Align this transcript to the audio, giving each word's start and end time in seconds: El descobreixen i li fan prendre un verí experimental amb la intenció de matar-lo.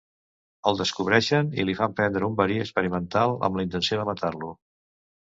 El 0.71 0.79
descobreixen 0.79 1.51
i 1.59 1.67
li 1.69 1.77
fan 1.83 1.95
prendre 2.01 2.31
un 2.31 2.41
verí 2.41 2.59
experimental 2.65 3.37
amb 3.49 3.63
la 3.63 3.71
intenció 3.71 4.03
de 4.05 4.11
matar-lo. 4.13 4.55